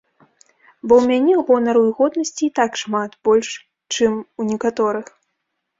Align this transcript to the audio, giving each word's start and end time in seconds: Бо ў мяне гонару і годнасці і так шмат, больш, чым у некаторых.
Бо 0.87 0.93
ў 0.99 1.03
мяне 1.11 1.33
гонару 1.51 1.83
і 1.89 1.93
годнасці 1.99 2.43
і 2.49 2.49
так 2.61 2.71
шмат, 2.85 3.11
больш, 3.29 3.49
чым 3.99 4.13
у 4.19 4.41
некаторых. 4.51 5.07